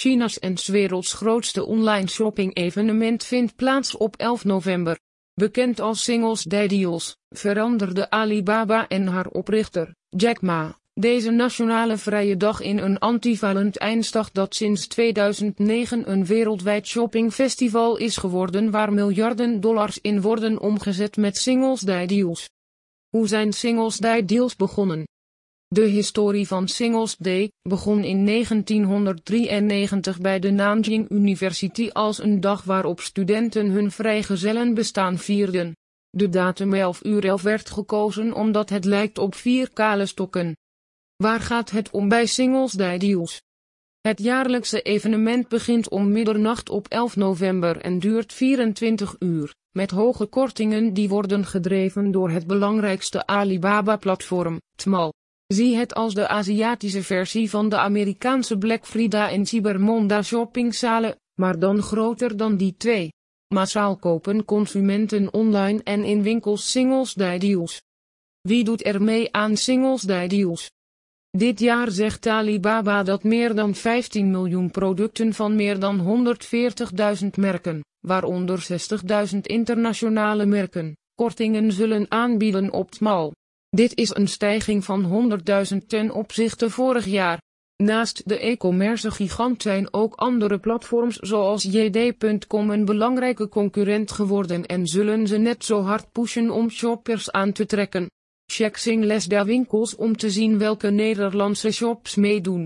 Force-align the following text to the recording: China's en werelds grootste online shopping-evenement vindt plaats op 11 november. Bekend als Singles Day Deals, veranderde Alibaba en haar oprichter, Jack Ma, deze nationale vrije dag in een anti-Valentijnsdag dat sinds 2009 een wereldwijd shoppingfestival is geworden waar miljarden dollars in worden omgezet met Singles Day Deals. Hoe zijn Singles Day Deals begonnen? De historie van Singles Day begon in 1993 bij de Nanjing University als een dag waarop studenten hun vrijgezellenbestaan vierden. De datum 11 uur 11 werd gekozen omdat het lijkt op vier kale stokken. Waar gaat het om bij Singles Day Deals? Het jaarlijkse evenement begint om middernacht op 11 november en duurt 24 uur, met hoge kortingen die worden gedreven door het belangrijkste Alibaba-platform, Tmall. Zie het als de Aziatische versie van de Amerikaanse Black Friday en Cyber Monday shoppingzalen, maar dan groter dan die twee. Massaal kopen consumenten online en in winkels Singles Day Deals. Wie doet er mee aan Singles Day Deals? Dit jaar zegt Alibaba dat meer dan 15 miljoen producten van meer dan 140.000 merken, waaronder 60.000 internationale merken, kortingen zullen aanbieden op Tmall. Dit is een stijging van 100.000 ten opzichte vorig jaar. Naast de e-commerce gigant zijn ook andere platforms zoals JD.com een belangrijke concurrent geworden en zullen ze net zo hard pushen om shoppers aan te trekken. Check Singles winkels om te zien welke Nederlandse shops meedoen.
China's 0.00 0.38
en 0.38 0.54
werelds 0.66 1.12
grootste 1.12 1.64
online 1.64 2.08
shopping-evenement 2.08 3.24
vindt 3.24 3.56
plaats 3.56 3.96
op 3.96 4.16
11 4.16 4.44
november. 4.44 4.98
Bekend 5.34 5.80
als 5.80 6.04
Singles 6.04 6.42
Day 6.42 6.68
Deals, 6.68 7.16
veranderde 7.28 8.10
Alibaba 8.10 8.88
en 8.88 9.06
haar 9.06 9.26
oprichter, 9.26 9.94
Jack 10.08 10.40
Ma, 10.40 10.78
deze 10.94 11.30
nationale 11.30 11.96
vrije 11.96 12.36
dag 12.36 12.60
in 12.60 12.78
een 12.78 12.98
anti-Valentijnsdag 12.98 14.30
dat 14.30 14.54
sinds 14.54 14.86
2009 14.86 16.10
een 16.10 16.24
wereldwijd 16.24 16.86
shoppingfestival 16.86 17.96
is 17.96 18.16
geworden 18.16 18.70
waar 18.70 18.92
miljarden 18.92 19.60
dollars 19.60 19.98
in 20.00 20.20
worden 20.20 20.60
omgezet 20.60 21.16
met 21.16 21.36
Singles 21.36 21.80
Day 21.80 22.06
Deals. 22.06 22.48
Hoe 23.08 23.28
zijn 23.28 23.52
Singles 23.52 23.96
Day 23.96 24.24
Deals 24.24 24.56
begonnen? 24.56 25.04
De 25.74 25.84
historie 25.84 26.46
van 26.46 26.68
Singles 26.68 27.16
Day 27.16 27.50
begon 27.62 28.04
in 28.04 28.26
1993 28.26 30.20
bij 30.20 30.38
de 30.38 30.50
Nanjing 30.50 31.10
University 31.10 31.88
als 31.92 32.22
een 32.22 32.40
dag 32.40 32.64
waarop 32.64 33.00
studenten 33.00 33.66
hun 33.66 33.90
vrijgezellenbestaan 33.90 35.18
vierden. 35.18 35.76
De 36.10 36.28
datum 36.28 36.74
11 36.74 37.04
uur 37.04 37.24
11 37.24 37.42
werd 37.42 37.70
gekozen 37.70 38.32
omdat 38.32 38.70
het 38.70 38.84
lijkt 38.84 39.18
op 39.18 39.34
vier 39.34 39.72
kale 39.72 40.06
stokken. 40.06 40.56
Waar 41.16 41.40
gaat 41.40 41.70
het 41.70 41.90
om 41.90 42.08
bij 42.08 42.26
Singles 42.26 42.72
Day 42.72 42.98
Deals? 42.98 43.42
Het 44.00 44.18
jaarlijkse 44.22 44.82
evenement 44.82 45.48
begint 45.48 45.88
om 45.88 46.12
middernacht 46.12 46.68
op 46.68 46.88
11 46.88 47.16
november 47.16 47.76
en 47.76 47.98
duurt 47.98 48.32
24 48.32 49.16
uur, 49.18 49.54
met 49.70 49.90
hoge 49.90 50.26
kortingen 50.26 50.94
die 50.94 51.08
worden 51.08 51.44
gedreven 51.44 52.10
door 52.10 52.30
het 52.30 52.46
belangrijkste 52.46 53.26
Alibaba-platform, 53.26 54.60
Tmall. 54.74 55.10
Zie 55.52 55.76
het 55.76 55.94
als 55.94 56.14
de 56.14 56.28
Aziatische 56.28 57.02
versie 57.02 57.50
van 57.50 57.68
de 57.68 57.76
Amerikaanse 57.76 58.58
Black 58.58 58.86
Friday 58.86 59.32
en 59.32 59.46
Cyber 59.46 59.80
Monday 59.80 60.22
shoppingzalen, 60.22 61.16
maar 61.40 61.58
dan 61.58 61.82
groter 61.82 62.36
dan 62.36 62.56
die 62.56 62.74
twee. 62.76 63.12
Massaal 63.54 63.96
kopen 63.96 64.44
consumenten 64.44 65.32
online 65.32 65.80
en 65.82 66.04
in 66.04 66.22
winkels 66.22 66.70
Singles 66.70 67.14
Day 67.14 67.38
Deals. 67.38 67.82
Wie 68.40 68.64
doet 68.64 68.86
er 68.86 69.02
mee 69.02 69.32
aan 69.32 69.56
Singles 69.56 70.02
Day 70.02 70.28
Deals? 70.28 70.70
Dit 71.30 71.58
jaar 71.58 71.90
zegt 71.90 72.26
Alibaba 72.26 73.02
dat 73.02 73.24
meer 73.24 73.54
dan 73.54 73.74
15 73.74 74.30
miljoen 74.30 74.70
producten 74.70 75.34
van 75.34 75.56
meer 75.56 75.78
dan 75.78 76.24
140.000 77.22 77.26
merken, 77.36 77.84
waaronder 78.06 78.66
60.000 79.32 79.38
internationale 79.40 80.46
merken, 80.46 80.96
kortingen 81.14 81.72
zullen 81.72 82.10
aanbieden 82.10 82.72
op 82.72 82.90
Tmall. 82.90 83.32
Dit 83.76 83.96
is 83.96 84.14
een 84.14 84.28
stijging 84.28 84.84
van 84.84 85.30
100.000 85.72 85.86
ten 85.86 86.10
opzichte 86.10 86.70
vorig 86.70 87.04
jaar. 87.04 87.40
Naast 87.76 88.28
de 88.28 88.38
e-commerce 88.38 89.10
gigant 89.10 89.62
zijn 89.62 89.92
ook 89.92 90.14
andere 90.14 90.58
platforms 90.58 91.16
zoals 91.16 91.62
JD.com 91.62 92.70
een 92.70 92.84
belangrijke 92.84 93.48
concurrent 93.48 94.10
geworden 94.12 94.66
en 94.66 94.86
zullen 94.86 95.26
ze 95.26 95.36
net 95.36 95.64
zo 95.64 95.82
hard 95.82 96.12
pushen 96.12 96.50
om 96.50 96.70
shoppers 96.70 97.30
aan 97.30 97.52
te 97.52 97.66
trekken. 97.66 98.10
Check 98.52 98.76
Singles 98.76 99.26
winkels 99.26 99.96
om 99.96 100.16
te 100.16 100.30
zien 100.30 100.58
welke 100.58 100.90
Nederlandse 100.90 101.70
shops 101.70 102.14
meedoen. 102.14 102.58